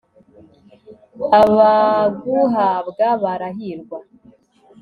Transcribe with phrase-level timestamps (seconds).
[1.41, 3.97] abaguhabwa barahirwa